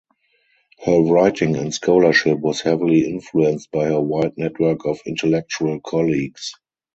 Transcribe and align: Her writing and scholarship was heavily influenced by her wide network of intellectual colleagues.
Her 0.83 0.99
writing 0.99 1.55
and 1.57 1.71
scholarship 1.71 2.39
was 2.39 2.61
heavily 2.61 3.07
influenced 3.07 3.69
by 3.69 3.85
her 3.89 4.01
wide 4.01 4.33
network 4.35 4.83
of 4.87 4.99
intellectual 5.05 5.79
colleagues. 5.79 6.53